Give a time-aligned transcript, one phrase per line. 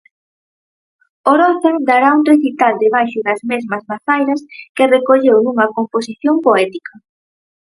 [1.31, 4.39] Oroza dará un recital debaixo das mesmas mazairas
[4.75, 6.93] que recolleu nunha composición poética.